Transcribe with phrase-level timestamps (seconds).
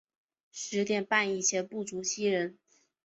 [0.51, 2.57] 十点半以前不足七人